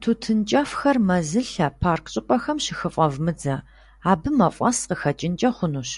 [0.00, 3.56] Тутын кӀэфхэр мэзылъэ, парк щӀыпӀэхэм щыхыфӀэвмыдзэ,
[4.10, 5.90] абы мафӏэс къыхэкӏынкӏэ хъунущ.